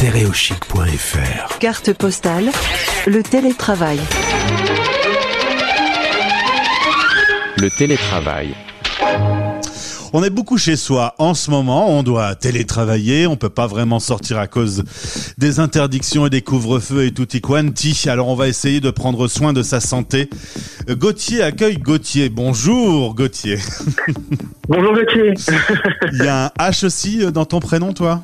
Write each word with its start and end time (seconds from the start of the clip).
Stéréochic.fr 0.00 1.58
Carte 1.58 1.92
postale, 1.92 2.48
le 3.06 3.22
télétravail. 3.22 4.00
Le 7.58 7.68
télétravail. 7.68 8.54
On 10.14 10.24
est 10.24 10.30
beaucoup 10.30 10.56
chez 10.56 10.76
soi 10.76 11.14
en 11.18 11.34
ce 11.34 11.50
moment, 11.50 11.90
on 11.90 12.02
doit 12.02 12.34
télétravailler, 12.34 13.26
on 13.26 13.36
peut 13.36 13.50
pas 13.50 13.66
vraiment 13.66 14.00
sortir 14.00 14.38
à 14.38 14.46
cause 14.46 14.84
des 15.36 15.60
interdictions 15.60 16.24
et 16.24 16.30
des 16.30 16.40
couvre-feux 16.40 17.04
et 17.04 17.12
tutti 17.12 17.42
quanti. 17.42 18.08
Alors 18.08 18.28
on 18.28 18.34
va 18.34 18.48
essayer 18.48 18.80
de 18.80 18.90
prendre 18.90 19.28
soin 19.28 19.52
de 19.52 19.62
sa 19.62 19.80
santé. 19.80 20.30
Gauthier 20.88 21.42
accueille 21.42 21.76
Gauthier. 21.76 22.30
Bonjour 22.30 23.14
Gauthier. 23.14 23.58
Bonjour 24.66 24.94
Gauthier. 24.94 25.34
Il 26.12 26.24
y 26.24 26.26
a 26.26 26.46
un 26.46 26.70
H 26.70 26.86
aussi 26.86 27.30
dans 27.30 27.44
ton 27.44 27.60
prénom 27.60 27.92
toi? 27.92 28.22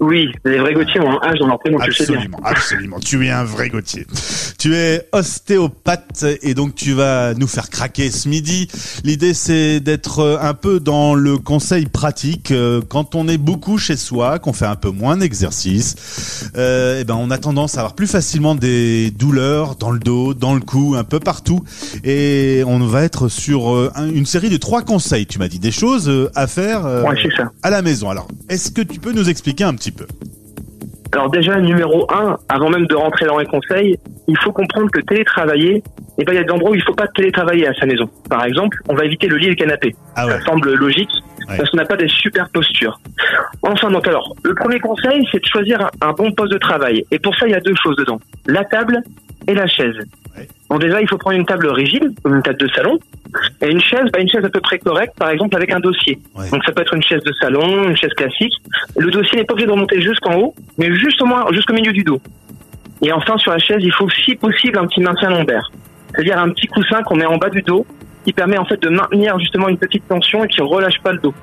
Oui, 0.00 0.28
les 0.44 0.58
vrais 0.58 0.72
Gauthier 0.74 1.00
ont 1.00 1.10
un 1.22 1.30
H 1.32 1.38
dans 1.38 1.46
leur 1.46 1.58
prénom, 1.58 1.78
je 1.86 1.92
sais 1.92 2.06
bien. 2.06 2.14
Absolument, 2.16 2.40
absolument. 2.44 3.00
Tu 3.00 3.26
es 3.26 3.30
un 3.30 3.44
vrai 3.44 3.68
Gauthier. 3.68 4.06
Tu 4.58 4.74
es 4.74 5.06
ostéopathe 5.12 6.24
et 6.42 6.54
donc 6.54 6.74
tu 6.74 6.92
vas 6.92 7.34
nous 7.34 7.46
faire 7.46 7.68
craquer 7.70 8.10
ce 8.10 8.28
midi. 8.28 8.68
L'idée 9.04 9.34
c'est 9.34 9.80
d'être 9.80 10.20
euh, 10.20 10.38
un 10.40 10.54
peu 10.54 10.80
dans 10.80 11.14
le 11.14 11.38
conseil 11.38 11.86
pratique 11.86 12.50
euh, 12.50 12.80
quand 12.86 13.14
on 13.14 13.28
est 13.28 13.38
beaucoup 13.38 13.78
chez 13.78 13.96
soi, 13.96 14.38
qu'on 14.38 14.52
fait 14.52 14.66
un 14.66 14.76
peu 14.76 14.90
moins 14.90 15.16
d'exercice. 15.16 16.50
Euh, 16.56 17.00
et 17.00 17.04
ben 17.04 17.14
on 17.16 17.30
a 17.30 17.38
tendance 17.38 17.76
à 17.76 17.80
avoir 17.80 17.94
plus 17.94 18.06
facilement 18.06 18.54
des 18.54 19.10
douleurs 19.10 19.76
dans 19.76 19.90
le 19.90 19.98
dos, 19.98 20.34
dans 20.34 20.54
le 20.54 20.60
cou, 20.60 20.94
un 20.96 21.04
peu 21.04 21.20
partout. 21.20 21.62
Et 22.04 22.62
on 22.66 22.78
va 22.86 23.02
être 23.02 23.28
sur 23.28 23.74
euh, 23.74 23.90
un- 23.94 24.08
une 24.08 24.26
série 24.26 24.50
de 24.50 24.56
trois 24.56 24.82
conseils. 24.82 25.26
Tu 25.26 25.38
m'as 25.38 25.48
dit 25.48 25.58
des 25.58 25.72
choses 25.72 26.30
à 26.34 26.46
faire 26.46 26.86
euh, 26.86 27.02
Ouais, 27.02 27.16
c'est 27.22 27.34
ça. 27.36 27.50
à 27.62 27.70
la 27.70 27.82
maison. 27.82 28.08
Alors 28.10 28.28
est-ce 28.48 28.70
que 28.70 28.82
tu 28.82 28.98
peux 29.00 29.12
nous 29.12 29.28
expliquer 29.28 29.64
un 29.64 29.74
petit 29.74 29.89
peu 29.92 30.06
Alors 31.12 31.30
déjà, 31.30 31.58
numéro 31.60 32.06
un, 32.12 32.36
avant 32.48 32.70
même 32.70 32.86
de 32.86 32.94
rentrer 32.94 33.26
dans 33.26 33.38
les 33.38 33.46
conseils, 33.46 33.98
il 34.28 34.38
faut 34.38 34.52
comprendre 34.52 34.90
que 34.90 35.00
télétravailler, 35.00 35.82
eh 36.18 36.24
ben, 36.24 36.32
il 36.32 36.36
y 36.36 36.38
a 36.38 36.44
des 36.44 36.50
endroits 36.52 36.70
où 36.70 36.74
il 36.74 36.82
faut 36.82 36.94
pas 36.94 37.08
télétravailler 37.08 37.66
à 37.66 37.74
sa 37.74 37.86
maison. 37.86 38.08
Par 38.28 38.44
exemple, 38.44 38.78
on 38.88 38.94
va 38.94 39.04
éviter 39.04 39.26
le 39.26 39.36
lit 39.36 39.46
et 39.46 39.50
le 39.50 39.54
canapé. 39.56 39.94
Ah 40.16 40.26
ouais. 40.26 40.32
Ça 40.32 40.40
semble 40.46 40.72
logique, 40.74 41.10
Ouais. 41.48 41.56
parce 41.56 41.70
qu'on 41.70 41.78
n'a 41.78 41.84
pas 41.86 41.96
des 41.96 42.06
super 42.06 42.48
postures. 42.50 43.00
Enfin, 43.62 43.90
donc 43.90 44.06
alors, 44.06 44.36
le 44.44 44.54
premier 44.54 44.78
conseil, 44.78 45.26
c'est 45.32 45.40
de 45.40 45.46
choisir 45.46 45.80
un, 45.80 46.08
un 46.08 46.12
bon 46.12 46.30
poste 46.30 46.52
de 46.52 46.58
travail. 46.58 47.04
Et 47.10 47.18
pour 47.18 47.34
ça, 47.34 47.46
il 47.48 47.50
y 47.50 47.54
a 47.54 47.60
deux 47.60 47.74
choses 47.82 47.96
dedans. 47.96 48.20
La 48.46 48.62
table 48.64 49.02
et 49.48 49.54
la 49.54 49.66
chaise. 49.66 49.96
Ouais. 50.36 50.46
Donc 50.70 50.80
déjà, 50.80 51.00
il 51.00 51.08
faut 51.08 51.18
prendre 51.18 51.36
une 51.36 51.46
table 51.46 51.66
rigide, 51.68 52.14
comme 52.22 52.36
une 52.36 52.42
table 52.42 52.58
de 52.58 52.68
salon, 52.68 52.98
et 53.60 53.70
une 53.70 53.80
chaise, 53.80 54.04
bah, 54.12 54.20
une 54.20 54.28
chaise 54.28 54.44
à 54.44 54.48
peu 54.48 54.60
près 54.60 54.78
correcte, 54.78 55.16
par 55.18 55.30
exemple 55.30 55.56
avec 55.56 55.72
un 55.72 55.80
dossier. 55.80 56.18
Ouais. 56.34 56.48
Donc 56.50 56.64
ça 56.64 56.72
peut 56.72 56.82
être 56.82 56.94
une 56.94 57.02
chaise 57.02 57.22
de 57.22 57.32
salon, 57.40 57.88
une 57.88 57.96
chaise 57.96 58.12
classique. 58.14 58.54
Le 58.96 59.10
dossier 59.10 59.38
n'est 59.38 59.44
pas 59.44 59.52
obligé 59.52 59.66
de 59.66 59.72
remonter 59.72 60.00
jusqu'en 60.00 60.36
haut, 60.36 60.54
mais 60.78 60.94
juste 60.94 61.20
au 61.22 61.26
moins 61.26 61.46
jusqu'au 61.52 61.74
milieu 61.74 61.92
du 61.92 62.02
dos. 62.02 62.20
Et 63.02 63.12
enfin, 63.12 63.36
sur 63.38 63.52
la 63.52 63.58
chaise, 63.58 63.80
il 63.80 63.92
faut 63.92 64.08
si 64.10 64.34
possible 64.34 64.78
un 64.78 64.86
petit 64.86 65.00
maintien 65.00 65.30
lombaire. 65.30 65.70
C'est-à-dire 66.10 66.38
un 66.38 66.50
petit 66.50 66.66
coussin 66.66 67.02
qu'on 67.02 67.16
met 67.16 67.26
en 67.26 67.36
bas 67.36 67.48
du 67.48 67.62
dos, 67.62 67.86
qui 68.24 68.32
permet 68.32 68.58
en 68.58 68.64
fait 68.64 68.80
de 68.82 68.88
maintenir 68.88 69.38
justement 69.38 69.68
une 69.68 69.78
petite 69.78 70.06
tension 70.06 70.44
et 70.44 70.48
qui 70.48 70.60
relâche 70.60 71.00
pas 71.02 71.12
le 71.12 71.18
dos. 71.18 71.34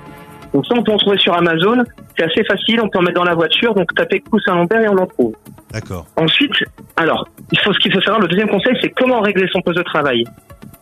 Donc 0.54 0.66
ça, 0.66 0.76
on 0.78 0.84
peut 0.84 0.92
en 0.92 0.98
trouver 0.98 1.18
sur 1.18 1.34
Amazon. 1.34 1.84
C'est 2.18 2.26
assez 2.26 2.44
facile, 2.44 2.80
on 2.82 2.90
peut 2.90 3.00
en 3.00 3.02
mettre 3.02 3.16
dans 3.16 3.24
la 3.24 3.36
voiture, 3.36 3.74
donc 3.74 3.94
taper 3.96 4.22
coussin 4.22 4.56
lombaire 4.56 4.82
et 4.82 4.90
on 4.90 4.98
en 4.98 5.06
trouve. 5.06 5.36
D'accord. 5.72 6.06
Ensuite, 6.16 6.54
alors, 6.96 7.28
il 7.52 7.60
faut 7.60 7.74
ce 7.74 7.80
qu'il 7.80 7.94
faut 7.94 8.02
savoir. 8.02 8.22
Le 8.22 8.28
deuxième 8.28 8.50
conseil, 8.50 8.78
c'est 8.82 8.90
comment 8.90 9.20
régler 9.22 9.48
son 9.52 9.62
poste 9.62 9.78
de 9.78 9.84
travail. 9.84 10.24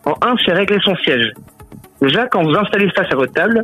En 0.05 0.15
un, 0.21 0.35
c'est 0.45 0.53
régler 0.53 0.77
son 0.83 0.95
siège. 0.97 1.31
Déjà, 2.01 2.27
quand 2.27 2.43
vous 2.43 2.55
installez 2.55 2.89
face 2.91 3.11
à 3.11 3.15
votre 3.15 3.33
table, 3.33 3.61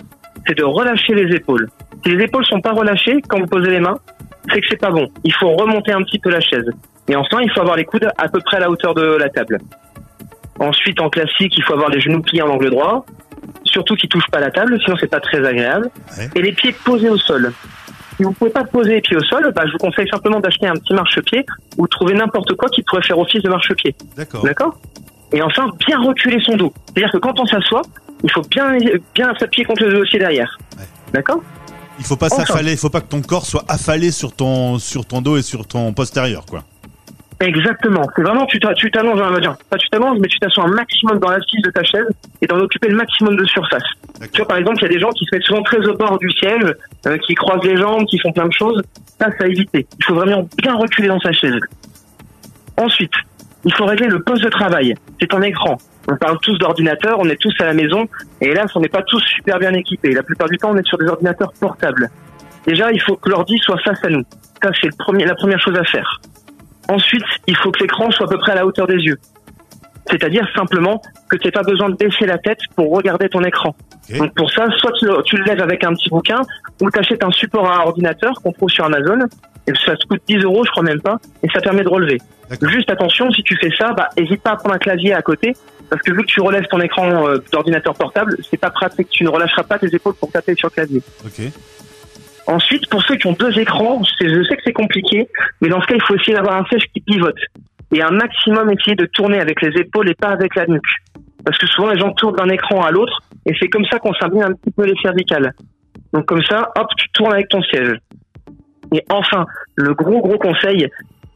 c'est 0.47 0.57
de 0.57 0.63
relâcher 0.63 1.13
les 1.13 1.35
épaules. 1.35 1.69
Si 2.03 2.11
les 2.11 2.23
épaules 2.23 2.45
sont 2.45 2.61
pas 2.61 2.71
relâchées 2.71 3.21
quand 3.27 3.39
vous 3.39 3.47
posez 3.47 3.69
les 3.69 3.79
mains, 3.79 3.99
c'est 4.51 4.59
que 4.61 4.67
c'est 4.69 4.79
pas 4.79 4.89
bon. 4.89 5.07
Il 5.23 5.33
faut 5.33 5.51
remonter 5.51 5.91
un 5.91 6.01
petit 6.01 6.19
peu 6.19 6.29
la 6.29 6.39
chaise. 6.39 6.65
Et 7.07 7.15
enfin, 7.15 7.39
il 7.41 7.51
faut 7.51 7.61
avoir 7.61 7.75
les 7.75 7.85
coudes 7.85 8.07
à 8.17 8.27
peu 8.27 8.39
près 8.39 8.57
à 8.57 8.61
la 8.61 8.69
hauteur 8.69 8.93
de 8.93 9.17
la 9.17 9.29
table. 9.29 9.59
Ensuite, 10.59 10.99
en 10.99 11.09
classique, 11.09 11.53
il 11.57 11.63
faut 11.63 11.73
avoir 11.73 11.89
les 11.89 11.99
genoux 11.99 12.21
pliés 12.21 12.41
en 12.41 12.49
angle 12.49 12.69
droit, 12.69 13.05
surtout 13.63 13.95
qu'ils 13.95 14.09
touchent 14.09 14.29
pas 14.31 14.39
la 14.39 14.51
table, 14.51 14.79
sinon 14.83 14.95
c'est 14.99 15.09
pas 15.09 15.19
très 15.19 15.45
agréable. 15.45 15.89
Ouais. 16.17 16.29
Et 16.35 16.41
les 16.41 16.51
pieds 16.51 16.75
posés 16.85 17.09
au 17.09 17.17
sol. 17.17 17.51
Si 18.17 18.23
vous 18.23 18.33
pouvez 18.33 18.51
pas 18.51 18.63
poser 18.63 18.95
les 18.95 19.01
pieds 19.01 19.17
au 19.17 19.23
sol, 19.23 19.51
bah, 19.55 19.63
je 19.65 19.71
vous 19.71 19.77
conseille 19.77 20.07
simplement 20.09 20.39
d'acheter 20.39 20.67
un 20.67 20.73
petit 20.73 20.93
marchepied 20.93 21.45
ou 21.77 21.85
de 21.85 21.89
trouver 21.89 22.13
n'importe 22.13 22.53
quoi 22.55 22.69
qui 22.69 22.83
pourrait 22.83 23.01
faire 23.01 23.17
office 23.17 23.41
de 23.41 23.49
marchepied. 23.49 23.95
D'accord. 24.15 24.43
D'accord? 24.43 24.77
Et 25.33 25.41
enfin, 25.41 25.69
bien 25.87 25.99
reculer 25.99 26.39
son 26.43 26.55
dos. 26.57 26.73
C'est-à-dire 26.87 27.11
que 27.11 27.17
quand 27.17 27.39
on 27.39 27.45
s'assoit, 27.45 27.81
il 28.23 28.31
faut 28.31 28.41
bien, 28.49 28.77
bien 29.15 29.33
s'appuyer 29.39 29.65
contre 29.65 29.83
le 29.85 29.93
dossier 29.93 30.19
derrière. 30.19 30.57
Ouais. 30.77 30.83
D'accord 31.13 31.41
Il 31.99 32.05
faut 32.05 32.15
pas 32.17 32.27
Enfin. 32.31 32.45
s'affaler, 32.45 32.71
il 32.73 32.77
faut 32.77 32.89
pas 32.89 33.01
que 33.01 33.07
ton 33.09 33.21
corps 33.21 33.45
soit 33.45 33.63
affalé 33.67 34.11
sur 34.11 34.33
ton 34.35 34.77
sur 34.79 35.05
ton 35.05 35.21
dos 35.21 35.37
et 35.37 35.41
sur 35.41 35.65
ton 35.67 35.93
postérieur 35.93 36.45
quoi. 36.45 36.63
Exactement. 37.39 38.03
C'est 38.15 38.21
vraiment, 38.21 38.45
tu 38.45 38.59
t'a- 38.59 38.73
tu 38.75 38.91
t'allonges, 38.91 39.19
on 39.19 39.31
va 39.31 39.39
dire, 39.39 39.55
pas 39.69 39.77
tu 39.77 39.89
t'allonges, 39.89 40.19
mais 40.19 40.27
tu 40.27 40.37
t'assois 40.37 40.65
un 40.65 40.73
maximum 40.73 41.17
dans 41.19 41.29
l'assise 41.31 41.61
de 41.63 41.71
ta 41.71 41.83
chaise 41.83 42.05
et 42.41 42.45
d'en 42.45 42.57
occuper 42.59 42.87
le 42.89 42.95
maximum 42.95 43.35
de 43.35 43.45
surface. 43.45 43.81
Tu 44.31 44.37
vois, 44.41 44.47
par 44.47 44.57
exemple, 44.57 44.77
il 44.79 44.83
y 44.83 44.85
a 44.85 44.89
des 44.89 44.99
gens 44.99 45.09
qui 45.09 45.25
se 45.25 45.33
mettent 45.35 45.45
souvent 45.45 45.63
très 45.63 45.79
au 45.87 45.95
bord 45.97 46.19
du 46.19 46.29
siège, 46.33 46.71
euh, 47.07 47.17
qui 47.25 47.33
croisent 47.33 47.63
les 47.63 47.77
jambes, 47.77 48.05
qui 48.05 48.19
font 48.19 48.31
plein 48.31 48.45
de 48.47 48.53
choses. 48.53 48.83
Ça, 49.19 49.29
c'est 49.35 49.43
à 49.45 49.47
éviter. 49.47 49.87
Il 49.97 50.05
faut 50.05 50.13
vraiment 50.13 50.47
bien 50.61 50.75
reculer 50.75 51.07
dans 51.07 51.19
sa 51.19 51.31
chaise. 51.31 51.59
Ensuite, 52.77 53.13
il 53.65 53.73
faut 53.73 53.85
régler 53.85 54.07
le 54.07 54.21
poste 54.21 54.43
de 54.43 54.49
travail. 54.49 54.93
C'est 55.19 55.33
un 55.33 55.41
écran. 55.41 55.77
On 56.09 56.15
parle 56.17 56.37
tous 56.41 56.57
d'ordinateur, 56.57 57.17
on 57.19 57.29
est 57.29 57.39
tous 57.39 57.53
à 57.59 57.65
la 57.65 57.73
maison, 57.73 58.07
et 58.41 58.47
hélas, 58.49 58.71
on 58.75 58.79
n'est 58.79 58.89
pas 58.89 59.03
tous 59.03 59.19
super 59.21 59.59
bien 59.59 59.71
équipés. 59.73 60.13
La 60.13 60.23
plupart 60.23 60.49
du 60.49 60.57
temps, 60.57 60.71
on 60.71 60.77
est 60.77 60.87
sur 60.87 60.97
des 60.97 61.05
ordinateurs 61.07 61.53
portables. 61.59 62.09
Déjà, 62.65 62.91
il 62.91 62.99
faut 63.01 63.15
que 63.15 63.29
l'ordi 63.29 63.57
soit 63.59 63.77
face 63.79 64.03
à 64.03 64.09
nous. 64.09 64.23
Ça, 64.63 64.71
c'est 64.81 64.89
la 65.25 65.35
première 65.35 65.59
chose 65.59 65.77
à 65.77 65.83
faire. 65.83 66.21
Ensuite, 66.89 67.23
il 67.47 67.55
faut 67.55 67.71
que 67.71 67.79
l'écran 67.81 68.09
soit 68.11 68.25
à 68.25 68.29
peu 68.29 68.37
près 68.37 68.51
à 68.51 68.55
la 68.55 68.65
hauteur 68.65 68.87
des 68.87 68.97
yeux. 68.97 69.17
C'est-à-dire 70.09 70.45
simplement 70.55 71.01
que 71.29 71.37
tu 71.37 71.47
n'aies 71.47 71.51
pas 71.51 71.63
besoin 71.63 71.89
de 71.89 71.95
baisser 71.95 72.25
la 72.25 72.37
tête 72.37 72.59
pour 72.75 72.91
regarder 72.91 73.29
ton 73.29 73.43
écran. 73.43 73.75
Donc 74.17 74.33
pour 74.35 74.51
ça, 74.51 74.65
soit 74.77 74.91
tu, 74.99 75.05
le- 75.05 75.21
tu 75.23 75.37
le 75.37 75.43
lèves 75.45 75.61
avec 75.61 75.83
un 75.83 75.93
petit 75.93 76.09
bouquin, 76.09 76.41
ou 76.81 76.89
tu 76.89 76.99
achètes 76.99 77.23
un 77.23 77.31
support 77.31 77.71
à 77.71 77.85
ordinateur 77.87 78.33
qu'on 78.43 78.51
trouve 78.51 78.69
sur 78.69 78.83
Amazon, 78.85 79.19
ça 79.85 79.95
te 79.95 80.05
coûte 80.07 80.21
10 80.27 80.43
euros, 80.43 80.63
je 80.65 80.71
crois 80.71 80.83
même 80.83 81.01
pas, 81.01 81.17
et 81.43 81.49
ça 81.49 81.61
permet 81.61 81.83
de 81.83 81.89
relever. 81.89 82.17
Juste 82.61 82.89
attention, 82.89 83.31
si 83.31 83.43
tu 83.43 83.55
fais 83.57 83.71
ça, 83.77 83.93
bah, 83.93 84.09
hésite 84.17 84.41
pas 84.41 84.51
à 84.51 84.55
prendre 84.57 84.75
un 84.75 84.79
clavier 84.79 85.13
à 85.13 85.21
côté, 85.21 85.53
parce 85.89 86.01
que 86.01 86.11
vu 86.11 86.21
que 86.21 86.27
tu 86.27 86.41
relèves 86.41 86.67
ton 86.67 86.79
écran 86.79 87.27
euh, 87.27 87.37
d'ordinateur 87.51 87.93
portable, 87.93 88.37
c'est 88.49 88.57
pas 88.57 88.69
pratique, 88.69 89.09
tu 89.09 89.23
ne 89.23 89.29
relâcheras 89.29 89.63
pas 89.63 89.79
tes 89.79 89.93
épaules 89.93 90.15
pour 90.15 90.31
taper 90.31 90.55
sur 90.55 90.69
le 90.69 90.73
clavier. 90.73 91.01
Ok. 91.25 91.51
Ensuite, 92.47 92.89
pour 92.89 93.01
ceux 93.03 93.15
qui 93.15 93.27
ont 93.27 93.33
deux 93.33 93.57
écrans, 93.59 94.01
je 94.19 94.43
sais 94.43 94.55
que 94.55 94.61
c'est 94.63 94.73
compliqué, 94.73 95.27
mais 95.61 95.69
dans 95.69 95.81
ce 95.81 95.87
cas, 95.87 95.95
il 95.95 96.01
faut 96.01 96.15
essayer 96.15 96.33
d'avoir 96.33 96.55
un 96.55 96.65
siège 96.65 96.83
qui 96.93 97.01
pivote. 97.01 97.39
Et 97.93 98.01
un 98.01 98.11
maximum 98.11 98.71
essayer 98.71 98.95
de 98.95 99.05
tourner 99.05 99.39
avec 99.39 99.61
les 99.61 99.79
épaules 99.79 100.09
et 100.09 100.15
pas 100.15 100.29
avec 100.29 100.55
la 100.55 100.65
nuque. 100.65 100.81
Parce 101.45 101.57
que 101.57 101.67
souvent, 101.67 101.91
les 101.91 101.99
gens 101.99 102.11
tournent 102.13 102.35
d'un 102.35 102.49
écran 102.49 102.83
à 102.83 102.91
l'autre, 102.91 103.21
et 103.45 103.53
c'est 103.59 103.69
comme 103.69 103.85
ça 103.85 103.99
qu'on 103.99 104.13
s'abîme 104.13 104.43
un 104.43 104.53
petit 104.53 104.71
peu 104.71 104.85
les 104.85 104.95
cervicales. 105.01 105.53
Donc 106.13 106.25
comme 106.25 106.43
ça, 106.43 106.71
hop, 106.75 106.87
tu 106.97 107.09
tournes 107.09 107.33
avec 107.33 107.47
ton 107.49 107.61
siège. 107.63 107.97
Et 108.93 109.03
enfin, 109.09 109.45
le 109.75 109.93
gros 109.93 110.21
gros 110.21 110.37
conseil, 110.37 110.87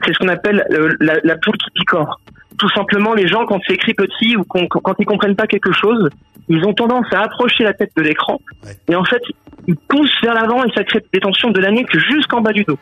c'est 0.04 0.14
ce 0.14 0.20
qu'on 0.20 0.28
appelle 0.28 0.66
euh, 0.72 0.94
la, 1.00 1.14
la 1.24 1.38
poule 1.38 1.56
qui 1.58 1.72
picore. 1.72 2.20
Tout 2.58 2.70
simplement, 2.70 3.14
les 3.14 3.28
gens, 3.28 3.46
quand 3.46 3.60
c'est 3.68 3.74
écrit 3.74 3.94
petit 3.94 4.36
ou 4.38 4.44
qu'on- 4.44 4.68
quand 4.68 4.96
ils 5.00 5.06
comprennent 5.06 5.36
pas 5.36 5.48
quelque 5.48 5.72
chose, 5.74 6.10
ils 6.48 6.64
ont 6.66 6.74
tendance 6.74 7.06
à 7.14 7.22
approcher 7.22 7.64
la 7.64 7.74
tête 7.74 7.92
de 7.98 8.02
l'écran. 8.04 8.40
Ouais. 8.64 8.72
Et 8.90 8.96
en 8.96 9.04
fait, 9.04 9.22
ils 9.68 9.76
poussent 9.76 10.22
vers 10.22 10.34
l'avant 10.34 10.64
et 10.64 10.72
ça 10.76 10.84
crée 10.84 11.04
des 11.14 11.20
tensions 11.20 11.52
de 11.52 11.60
la 11.60 11.72
nuque 11.72 11.98
jusqu'en 11.98 12.42
bas 12.42 12.52
du 12.54 12.64
dos. 12.64 12.78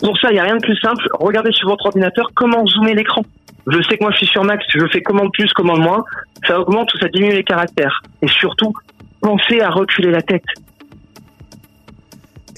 Pour 0.00 0.16
ça, 0.18 0.28
il 0.30 0.34
n'y 0.34 0.40
a 0.40 0.44
rien 0.44 0.56
de 0.56 0.62
plus 0.62 0.76
simple. 0.78 1.04
Regardez 1.14 1.52
sur 1.52 1.68
votre 1.68 1.86
ordinateur 1.86 2.30
comment 2.34 2.66
zoomer 2.66 2.94
l'écran. 2.94 3.22
Je 3.66 3.80
sais 3.82 3.96
que 3.96 4.02
moi, 4.02 4.10
je 4.12 4.16
suis 4.18 4.26
sur 4.26 4.42
Max, 4.44 4.64
je 4.74 4.84
fais 4.92 5.00
commande 5.02 5.30
plus, 5.32 5.52
commande 5.52 5.80
moins. 5.80 6.04
Ça 6.46 6.58
augmente 6.58 6.92
ou 6.94 6.98
ça 6.98 7.08
diminue 7.08 7.34
les 7.34 7.44
caractères. 7.44 8.02
Et 8.20 8.28
surtout, 8.28 8.72
pensez 9.20 9.60
à 9.60 9.70
reculer 9.70 10.10
la 10.10 10.22
tête. 10.22 10.42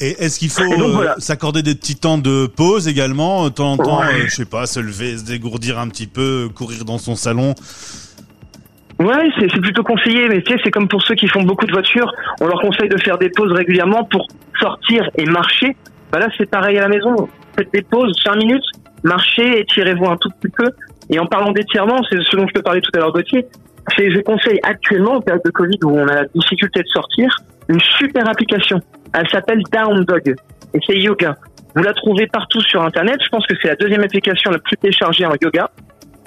Et 0.00 0.10
est-ce 0.24 0.38
qu'il 0.40 0.50
faut 0.50 0.62
euh, 0.62 0.90
voilà. 0.92 1.14
s'accorder 1.18 1.62
des 1.62 1.74
petits 1.74 1.96
temps 1.96 2.18
de 2.18 2.46
pause 2.46 2.88
également, 2.88 3.44
de 3.44 3.50
temps 3.50 3.72
en 3.72 3.76
temps, 3.76 4.00
Ouais. 4.00 4.06
euh, 4.06 4.24
je 4.26 4.34
sais 4.34 4.44
pas, 4.44 4.66
se 4.66 4.80
lever, 4.80 5.16
se 5.18 5.24
dégourdir 5.24 5.78
un 5.78 5.88
petit 5.88 6.06
peu, 6.08 6.48
courir 6.54 6.84
dans 6.84 6.98
son 6.98 7.14
salon? 7.14 7.54
Ouais, 9.00 9.28
c'est 9.38 9.48
plutôt 9.60 9.82
conseillé, 9.82 10.28
mais 10.28 10.40
tu 10.42 10.52
sais, 10.52 10.60
c'est 10.64 10.70
comme 10.70 10.88
pour 10.88 11.02
ceux 11.02 11.14
qui 11.16 11.26
font 11.28 11.42
beaucoup 11.42 11.66
de 11.66 11.72
voitures, 11.72 12.10
on 12.40 12.46
leur 12.46 12.60
conseille 12.60 12.88
de 12.88 12.96
faire 12.98 13.18
des 13.18 13.28
pauses 13.28 13.52
régulièrement 13.52 14.04
pour 14.04 14.26
sortir 14.60 15.08
et 15.16 15.24
marcher. 15.26 15.76
Bah 16.12 16.20
là, 16.20 16.28
c'est 16.38 16.48
pareil 16.48 16.78
à 16.78 16.82
la 16.82 16.88
maison. 16.88 17.28
Faites 17.56 17.72
des 17.72 17.82
pauses, 17.82 18.16
5 18.24 18.36
minutes, 18.36 18.64
marchez, 19.02 19.60
étirez-vous 19.60 20.06
un 20.06 20.16
tout 20.16 20.30
petit 20.40 20.52
peu. 20.56 20.70
Et 21.10 21.18
en 21.18 21.26
parlant 21.26 21.50
d'étirement, 21.52 22.00
c'est 22.08 22.18
ce 22.22 22.36
dont 22.36 22.46
je 22.46 22.52
te 22.54 22.60
parlais 22.60 22.80
tout 22.80 22.90
à 22.94 22.98
l'heure, 22.98 23.12
Gauthier. 23.12 23.46
Je 23.98 24.20
conseille 24.22 24.60
actuellement, 24.62 25.16
en 25.16 25.20
période 25.20 25.42
de 25.44 25.50
Covid 25.50 25.78
où 25.84 25.90
on 25.90 26.06
a 26.08 26.14
la 26.14 26.24
difficulté 26.34 26.80
de 26.80 26.88
sortir, 26.88 27.36
une 27.68 27.80
super 27.98 28.28
application. 28.28 28.80
Elle 29.12 29.28
s'appelle 29.28 29.62
Down 29.72 30.04
Dog. 30.04 30.34
Et 30.74 30.78
c'est 30.86 30.98
yoga. 30.98 31.36
Vous 31.74 31.82
la 31.82 31.92
trouvez 31.92 32.26
partout 32.26 32.60
sur 32.60 32.82
Internet. 32.82 33.16
Je 33.24 33.28
pense 33.28 33.46
que 33.46 33.54
c'est 33.60 33.68
la 33.68 33.76
deuxième 33.76 34.02
application 34.02 34.50
la 34.50 34.58
plus 34.58 34.76
téléchargée 34.76 35.26
en 35.26 35.34
yoga. 35.40 35.70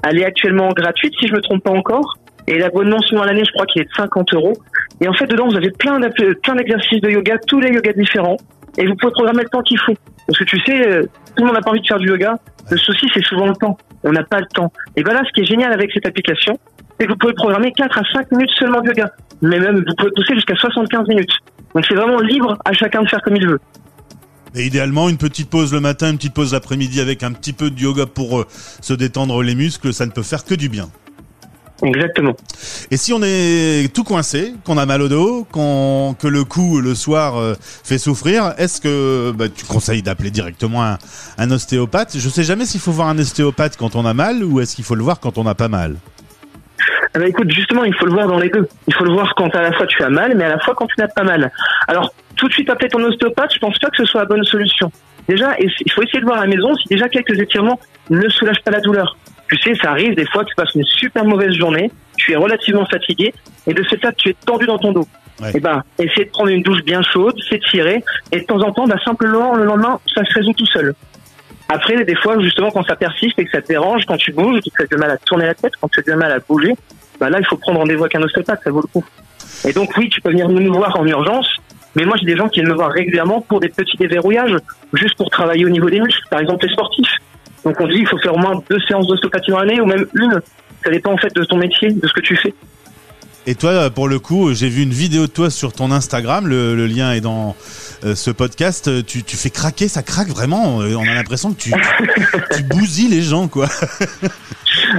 Elle 0.03 0.19
est 0.19 0.25
actuellement 0.25 0.69
gratuite, 0.69 1.13
si 1.19 1.27
je 1.27 1.33
me 1.33 1.41
trompe 1.41 1.63
pas 1.63 1.71
encore. 1.71 2.17
Et 2.47 2.57
l'abonnement 2.57 2.99
souvent 2.99 3.23
à 3.23 3.25
l'année, 3.25 3.43
je 3.45 3.51
crois 3.51 3.65
qu'il 3.65 3.81
est 3.81 3.85
de 3.85 3.93
50 3.95 4.33
euros. 4.33 4.53
Et 5.01 5.07
en 5.07 5.13
fait, 5.13 5.27
dedans, 5.27 5.47
vous 5.47 5.55
avez 5.55 5.71
plein 5.71 5.99
d'exercices 5.99 7.01
de 7.01 7.09
yoga, 7.09 7.37
tous 7.45 7.59
les 7.59 7.71
yogas 7.73 7.93
différents. 7.93 8.37
Et 8.77 8.85
vous 8.85 8.95
pouvez 8.95 9.11
programmer 9.11 9.43
le 9.43 9.49
temps 9.49 9.61
qu'il 9.61 9.79
faut. 9.79 9.95
Parce 10.25 10.39
que 10.39 10.43
tu 10.43 10.59
sais, 10.59 10.87
euh, 10.87 11.03
tout 11.35 11.43
le 11.43 11.45
monde 11.45 11.55
n'a 11.55 11.61
pas 11.61 11.71
envie 11.71 11.81
de 11.81 11.87
faire 11.87 11.99
du 11.99 12.07
yoga. 12.07 12.35
Le 12.69 12.77
souci, 12.77 13.07
c'est 13.13 13.23
souvent 13.23 13.47
le 13.47 13.55
temps. 13.55 13.77
On 14.03 14.11
n'a 14.11 14.23
pas 14.23 14.39
le 14.39 14.45
temps. 14.53 14.71
Et 14.95 15.03
voilà, 15.03 15.21
ce 15.25 15.31
qui 15.33 15.41
est 15.41 15.45
génial 15.45 15.73
avec 15.73 15.91
cette 15.91 16.05
application, 16.05 16.57
c'est 16.99 17.05
que 17.05 17.11
vous 17.11 17.17
pouvez 17.17 17.33
programmer 17.33 17.71
4 17.71 17.97
à 17.97 18.01
5 18.13 18.31
minutes 18.31 18.51
seulement 18.57 18.81
de 18.81 18.87
yoga. 18.87 19.11
Mais 19.41 19.59
même, 19.59 19.83
vous 19.87 19.95
pouvez 19.97 20.11
pousser 20.15 20.35
jusqu'à 20.35 20.55
75 20.55 21.07
minutes. 21.07 21.33
Donc 21.75 21.85
c'est 21.87 21.95
vraiment 21.95 22.19
libre 22.19 22.57
à 22.65 22.73
chacun 22.73 23.03
de 23.03 23.09
faire 23.09 23.21
comme 23.21 23.35
il 23.35 23.47
veut. 23.47 23.59
Et 24.55 24.65
idéalement, 24.65 25.09
une 25.09 25.17
petite 25.17 25.49
pause 25.49 25.73
le 25.73 25.79
matin, 25.79 26.09
une 26.09 26.17
petite 26.17 26.33
pause 26.33 26.53
l'après-midi 26.53 26.99
avec 27.01 27.21
un 27.21 27.31
petit 27.31 27.53
peu 27.53 27.69
de 27.69 27.79
yoga 27.79 28.05
pour 28.05 28.39
euh, 28.39 28.45
se 28.81 28.93
détendre 28.93 29.43
les 29.43 29.55
muscles, 29.55 29.93
ça 29.93 30.05
ne 30.05 30.11
peut 30.11 30.23
faire 30.23 30.45
que 30.45 30.55
du 30.55 30.69
bien. 30.69 30.89
Exactement. 31.83 32.35
Et 32.89 32.97
si 32.97 33.13
on 33.13 33.21
est 33.21 33.93
tout 33.93 34.03
coincé, 34.03 34.55
qu'on 34.63 34.79
a 34.79 34.85
mal 34.87 35.01
au 35.03 35.09
dos, 35.09 35.47
qu'on 35.51 36.15
que 36.17 36.27
le 36.27 36.43
cou 36.43 36.81
le 36.81 36.95
soir 36.95 37.37
euh, 37.37 37.53
fait 37.61 37.99
souffrir, 37.99 38.55
est-ce 38.57 38.81
que 38.81 39.31
bah, 39.31 39.47
tu 39.47 39.63
conseilles 39.65 40.01
d'appeler 40.01 40.31
directement 40.31 40.83
un, 40.83 40.97
un 41.37 41.51
ostéopathe? 41.51 42.17
Je 42.17 42.29
sais 42.29 42.43
jamais 42.43 42.65
s'il 42.65 42.81
faut 42.81 42.91
voir 42.91 43.09
un 43.09 43.19
ostéopathe 43.19 43.77
quand 43.77 43.95
on 43.95 44.05
a 44.05 44.15
mal 44.15 44.43
ou 44.43 44.59
est-ce 44.59 44.75
qu'il 44.75 44.85
faut 44.85 44.95
le 44.95 45.03
voir 45.03 45.19
quand 45.19 45.37
on 45.37 45.43
n'a 45.43 45.55
pas 45.55 45.67
mal? 45.67 45.97
Eh 47.17 47.19
ben, 47.19 47.29
écoute, 47.29 47.49
justement, 47.49 47.83
il 47.83 47.95
faut 47.95 48.05
le 48.05 48.11
voir 48.11 48.27
dans 48.27 48.37
les 48.37 48.49
deux. 48.49 48.67
Il 48.87 48.93
faut 48.93 49.03
le 49.03 49.11
voir 49.11 49.33
quand 49.35 49.53
à 49.55 49.61
la 49.63 49.71
fois 49.71 49.87
tu 49.87 50.03
as 50.03 50.09
mal, 50.09 50.35
mais 50.35 50.43
à 50.43 50.49
la 50.49 50.59
fois 50.59 50.75
quand 50.75 50.85
tu 50.85 50.93
n'as 50.99 51.07
pas 51.07 51.23
mal. 51.23 51.51
Alors, 51.87 52.13
tout 52.35 52.47
de 52.47 52.53
suite 52.53 52.69
appeler 52.69 52.89
ton 52.89 53.03
ostéopathe, 53.03 53.51
je 53.55 53.59
pense 53.59 53.79
pas 53.79 53.89
que 53.89 53.97
ce 53.97 54.05
soit 54.05 54.21
la 54.21 54.27
bonne 54.27 54.43
solution. 54.43 54.91
Déjà, 55.27 55.55
il 55.59 55.91
faut 55.91 56.03
essayer 56.03 56.19
de 56.19 56.25
voir 56.25 56.37
à 56.37 56.41
la 56.41 56.47
maison 56.47 56.75
si 56.75 56.87
déjà 56.87 57.09
quelques 57.09 57.39
étirements 57.39 57.79
ne 58.11 58.29
soulagent 58.29 58.61
pas 58.63 58.69
la 58.69 58.81
douleur. 58.81 59.17
Tu 59.49 59.57
sais, 59.57 59.73
ça 59.81 59.91
arrive 59.91 60.13
des 60.13 60.27
fois, 60.27 60.45
tu 60.45 60.53
passes 60.53 60.75
une 60.75 60.83
super 60.83 61.25
mauvaise 61.25 61.53
journée, 61.53 61.91
tu 62.17 62.33
es 62.33 62.35
relativement 62.35 62.85
fatigué, 62.85 63.33
et 63.65 63.73
de 63.73 63.83
ce 63.83 63.95
fait, 63.95 64.15
tu 64.15 64.29
es 64.29 64.35
tendu 64.45 64.67
dans 64.67 64.77
ton 64.77 64.91
dos. 64.91 65.07
Ouais. 65.41 65.51
Et 65.55 65.59
ben, 65.59 65.83
essayer 65.97 66.25
de 66.25 66.29
prendre 66.29 66.49
une 66.49 66.61
douche 66.61 66.83
bien 66.83 67.01
chaude, 67.01 67.35
s'étirer, 67.49 68.03
et 68.31 68.41
de 68.41 68.45
temps 68.45 68.61
en 68.61 68.71
temps, 68.71 68.85
bah, 68.85 68.97
simplement, 69.03 69.55
le 69.55 69.63
lendemain, 69.63 69.99
ça 70.13 70.23
se 70.23 70.33
résout 70.35 70.53
tout 70.53 70.65
seul. 70.67 70.93
Après, 71.69 72.03
des 72.05 72.15
fois, 72.15 72.39
justement, 72.39 72.71
quand 72.71 72.83
ça 72.83 72.95
persiste 72.95 73.37
et 73.39 73.45
que 73.45 73.51
ça 73.51 73.61
te 73.61 73.67
dérange, 73.67 74.05
quand 74.05 74.17
tu 74.17 74.31
bouges, 74.31 74.61
que 74.61 74.69
tu 74.69 74.83
as 74.83 74.85
du 74.85 74.95
mal 74.97 75.11
à 75.11 75.17
tourner 75.17 75.45
la 75.45 75.55
tête, 75.55 75.73
quand 75.81 75.89
tu 75.89 75.99
as 75.99 76.03
du 76.03 76.15
mal 76.15 76.31
à 76.31 76.39
bouger, 76.39 76.73
bah 77.19 77.29
là, 77.29 77.39
il 77.39 77.45
faut 77.45 77.57
prendre 77.57 77.79
rendez-vous 77.79 78.03
avec 78.03 78.15
un 78.15 78.21
ostéopathe, 78.23 78.61
ça 78.63 78.71
vaut 78.71 78.81
le 78.81 78.87
coup. 78.87 79.05
Et 79.65 79.73
donc, 79.73 79.91
oui, 79.97 80.09
tu 80.09 80.21
peux 80.21 80.29
venir 80.29 80.49
nous 80.49 80.73
voir 80.73 80.99
en 80.99 81.05
urgence, 81.05 81.49
mais 81.95 82.05
moi, 82.05 82.15
j'ai 82.19 82.25
des 82.25 82.37
gens 82.37 82.47
qui 82.47 82.59
viennent 82.59 82.71
me 82.71 82.75
voir 82.75 82.91
régulièrement 82.91 83.41
pour 83.41 83.59
des 83.59 83.69
petits 83.69 83.97
déverrouillages, 83.97 84.55
juste 84.93 85.15
pour 85.17 85.29
travailler 85.29 85.65
au 85.65 85.69
niveau 85.69 85.89
des 85.89 85.99
muscles, 85.99 86.23
par 86.29 86.39
exemple 86.39 86.65
les 86.65 86.73
sportifs. 86.73 87.17
Donc, 87.63 87.79
on 87.79 87.87
dit, 87.87 87.97
il 87.97 88.07
faut 88.07 88.17
faire 88.19 88.35
au 88.35 88.37
moins 88.37 88.61
deux 88.69 88.79
séances 88.81 89.07
d'ostéopathie 89.07 89.51
dans 89.51 89.59
l'année, 89.59 89.81
ou 89.81 89.85
même 89.85 90.05
une. 90.13 90.39
Ça 90.83 90.91
dépend, 90.91 91.13
en 91.13 91.17
fait, 91.17 91.33
de 91.35 91.43
ton 91.43 91.57
métier, 91.57 91.91
de 91.91 92.07
ce 92.07 92.13
que 92.13 92.21
tu 92.21 92.35
fais. 92.35 92.53
Et 93.49 93.55
toi, 93.55 93.89
pour 93.89 94.09
le 94.09 94.19
coup, 94.19 94.53
j'ai 94.53 94.67
vu 94.67 94.83
une 94.83 94.91
vidéo 94.91 95.21
de 95.21 95.31
toi 95.31 95.49
sur 95.49 95.71
ton 95.71 95.89
Instagram. 95.89 96.47
Le, 96.47 96.75
le 96.75 96.85
lien 96.85 97.13
est 97.13 97.21
dans 97.21 97.55
euh, 98.03 98.13
ce 98.13 98.29
podcast. 98.29 99.05
Tu, 99.05 99.23
tu 99.23 99.37
fais 99.37 99.49
craquer, 99.49 99.87
ça 99.87 100.03
craque 100.03 100.27
vraiment. 100.27 100.81
Euh, 100.81 100.95
On 100.95 101.07
a 101.07 101.13
l'impression 101.13 101.53
que 101.53 101.59
tu, 101.59 101.71
tu 102.57 102.63
bousilles 102.63 103.07
les 103.07 103.21
gens, 103.21 103.47
quoi. 103.47 103.67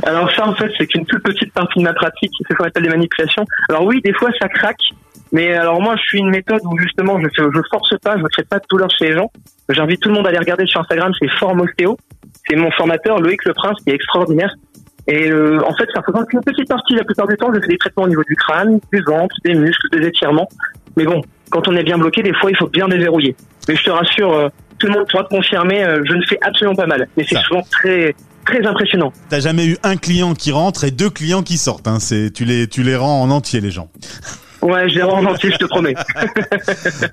Alors 0.05 0.31
ça, 0.35 0.49
en 0.49 0.55
fait, 0.55 0.71
c'est 0.79 0.87
qu'une 0.87 1.05
toute 1.05 1.23
petite 1.23 1.53
partie 1.53 1.79
de 1.79 1.85
ma 1.85 1.93
pratique, 1.93 2.31
c'est 2.39 2.55
ce 2.55 2.57
qu'on 2.57 2.65
appelle 2.65 2.85
des 2.85 2.89
manipulations. 2.89 3.45
Alors 3.69 3.85
oui, 3.85 4.01
des 4.03 4.15
fois, 4.15 4.31
ça 4.41 4.49
craque. 4.49 4.81
Mais 5.31 5.53
alors 5.53 5.83
moi, 5.83 5.95
je 5.97 6.03
suis 6.05 6.19
une 6.19 6.31
méthode 6.31 6.63
où 6.65 6.79
justement, 6.79 7.21
je 7.21 7.27
je 7.37 7.61
force 7.71 7.99
pas, 8.03 8.17
je 8.17 8.23
ne 8.23 8.29
crée 8.29 8.45
pas 8.45 8.61
de 8.61 8.65
douleur 8.71 8.89
chez 8.99 9.11
les 9.11 9.15
gens. 9.15 9.31
J'invite 9.69 10.01
tout 10.01 10.09
le 10.09 10.15
monde 10.15 10.25
à 10.27 10.31
aller 10.31 10.39
regarder 10.39 10.65
sur 10.65 10.81
Instagram, 10.81 11.13
c'est 11.21 11.29
Forme 11.39 11.61
Ostéo. 11.61 11.99
C'est 12.49 12.57
mon 12.57 12.71
formateur, 12.71 13.21
Loïc 13.21 13.45
Le 13.45 13.53
Prince, 13.53 13.77
qui 13.85 13.91
est 13.91 13.95
extraordinaire. 13.95 14.55
Et 15.09 15.31
euh, 15.31 15.59
en 15.67 15.75
fait, 15.75 15.89
ça 15.95 16.01
représente 16.01 16.29
qu'une 16.29 16.43
petite 16.43 16.69
partie. 16.69 16.95
La 16.95 17.03
plupart 17.03 17.27
du 17.27 17.37
temps, 17.37 17.51
je 17.53 17.61
fais 17.61 17.69
des 17.69 17.79
traitements 17.79 18.05
au 18.05 18.09
niveau 18.09 18.23
du 18.25 18.37
crâne, 18.37 18.79
du 18.93 19.03
ventre, 19.03 19.35
des 19.43 19.55
muscles, 19.55 19.89
des 19.91 20.07
étirements. 20.07 20.49
Mais 20.97 21.05
bon, 21.05 21.23
quand 21.51 21.67
on 21.67 21.77
est 21.77 21.83
bien 21.83 21.97
bloqué, 21.97 22.23
des 22.23 22.35
fois, 22.35 22.51
il 22.51 22.57
faut 22.57 22.69
bien 22.69 22.89
déverrouiller. 22.89 23.35
Mais 23.67 23.75
je 23.75 23.85
te 23.85 23.91
rassure, 23.91 24.33
euh, 24.33 24.49
tout 24.79 24.87
le 24.87 24.93
monde 24.93 25.07
pourra 25.11 25.25
te 25.25 25.31
confirmer, 25.31 25.83
euh, 25.83 26.03
je 26.05 26.15
ne 26.15 26.23
fais 26.27 26.39
absolument 26.43 26.77
pas 26.77 26.87
mal. 26.87 27.09
Mais 27.17 27.25
c'est 27.27 27.39
souvent 27.39 27.63
très, 27.71 28.15
très 28.45 28.67
impressionnant. 28.67 29.11
T'as 29.31 29.41
jamais 29.41 29.67
eu 29.67 29.77
un 29.83 29.97
client 29.97 30.35
qui 30.35 30.53
rentre 30.53 30.85
et 30.85 30.91
deux 30.91 31.11
clients 31.11 31.43
qui 31.43 31.57
sortent. 31.57 31.89
Hein. 31.89 32.01
C'est, 32.01 32.31
tu 32.31 32.45
les, 32.45 32.69
tu 32.69 32.83
les 32.83 32.97
rends 32.97 33.23
en 33.23 33.31
entier, 33.31 33.63
les 33.63 33.71
gens. 33.71 33.89
Ouais, 34.63 34.89
je 34.89 34.97
les 34.97 35.03
rends 35.03 35.19
en 35.19 35.27
entier, 35.27 35.51
je 35.53 35.57
te 35.57 35.65
promets. 35.67 35.95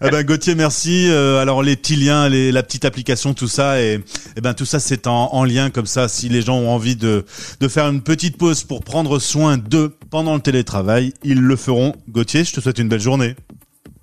Eh 0.01 0.09
ben 0.09 0.23
Gauthier, 0.23 0.55
merci. 0.55 1.07
Euh, 1.09 1.41
alors 1.41 1.63
les 1.63 1.75
petits 1.75 1.95
liens, 1.95 2.27
les, 2.29 2.51
la 2.51 2.63
petite 2.63 2.85
application, 2.85 3.33
tout 3.33 3.47
ça, 3.47 3.81
et, 3.81 3.99
eh 4.35 4.41
ben 4.41 4.53
tout 4.53 4.65
ça 4.65 4.79
c'est 4.79 5.07
en, 5.07 5.33
en 5.33 5.43
lien 5.43 5.69
comme 5.69 5.85
ça. 5.85 6.07
Si 6.07 6.29
les 6.29 6.41
gens 6.41 6.57
ont 6.57 6.69
envie 6.69 6.95
de 6.95 7.25
de 7.59 7.67
faire 7.67 7.87
une 7.87 8.01
petite 8.01 8.37
pause 8.37 8.63
pour 8.63 8.83
prendre 8.83 9.19
soin 9.19 9.57
d'eux 9.57 9.95
pendant 10.11 10.35
le 10.35 10.41
télétravail, 10.41 11.13
ils 11.23 11.41
le 11.41 11.55
feront. 11.55 11.93
Gauthier, 12.09 12.43
je 12.43 12.53
te 12.53 12.59
souhaite 12.59 12.79
une 12.79 12.89
belle 12.89 12.99
journée. 12.99 13.35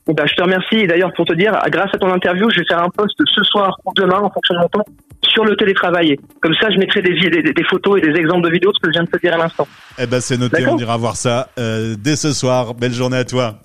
Eh 0.09 0.15
ben, 0.15 0.27
je 0.27 0.35
te 0.35 0.43
remercie. 0.43 0.77
Et 0.77 0.87
D'ailleurs, 0.87 1.13
pour 1.15 1.25
te 1.25 1.33
dire, 1.33 1.57
grâce 1.69 1.95
à 1.95 1.99
ton 1.99 2.13
interview, 2.13 2.51
je 2.51 2.59
vais 2.59 2.67
faire 2.67 2.83
un 2.83 2.91
post 2.91 3.15
ce 3.25 3.45
soir 3.45 3.79
ou 3.85 3.93
demain, 3.95 4.19
en 4.19 4.31
fonction 4.31 4.55
de 4.55 4.61
mon 4.61 4.69
temps, 4.69 4.85
sur 5.25 5.45
le 5.45 5.57
télétravail. 5.57 6.17
Comme 6.41 6.55
ça, 6.61 6.69
je 6.71 6.79
mettrai 6.79 7.03
des, 7.03 7.13
vi- 7.15 7.31
des, 7.31 7.43
des 7.53 7.65
photos 7.65 7.99
et 7.99 8.01
des 8.03 8.19
exemples 8.19 8.47
de 8.49 8.53
vidéos 8.53 8.71
de 8.71 8.77
ce 8.77 8.81
que 8.81 8.89
je 8.89 8.93
viens 8.93 9.05
de 9.05 9.11
te 9.11 9.19
dire 9.19 9.35
à 9.35 9.39
l'instant. 9.39 9.67
Eh 9.99 10.07
ben 10.07 10.21
c'est 10.21 10.37
noté, 10.39 10.67
on 10.67 10.77
ira 10.79 10.97
voir 10.97 11.17
ça 11.17 11.49
euh, 11.59 11.95
dès 11.99 12.17
ce 12.17 12.33
soir. 12.33 12.75
Belle 12.75 12.93
journée 12.93 13.17
à 13.19 13.25
toi. 13.25 13.61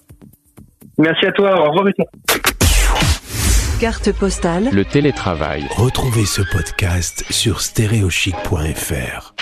Merci 0.98 1.26
à 1.28 1.32
toi. 1.32 1.60
Au 1.68 1.72
revoir. 1.72 1.88
Carte 3.80 4.12
postale 4.12 4.70
Le 4.72 4.84
télétravail. 4.86 5.64
Retrouvez 5.76 6.26
ce 6.26 6.42
podcast 6.42 7.24
sur 7.30 7.62
stéréochic.fr. 7.62 9.34